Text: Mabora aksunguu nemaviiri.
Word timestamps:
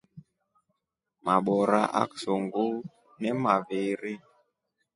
Mabora 1.25 1.81
aksunguu 2.01 2.71
nemaviiri. 3.21 4.13